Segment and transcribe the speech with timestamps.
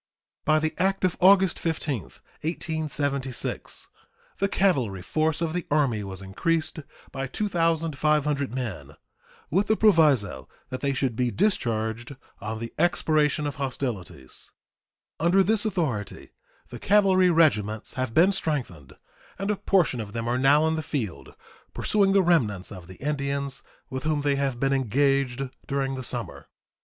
[0.45, 2.01] By the act of August 15,
[2.41, 3.89] 1876,
[4.39, 6.79] the cavalry force of the Army was increased
[7.11, 8.95] by 2,500 men,
[9.51, 14.49] with the proviso that they should be discharged on the expiration of hostilities.
[15.19, 16.31] Under this authority
[16.69, 18.93] the cavalry regiments have been strengthened,
[19.37, 21.35] and a portion of them are now in the field
[21.75, 23.61] pursuing the remnants of the Indians
[23.91, 26.47] with whom they have been engaged during the summer.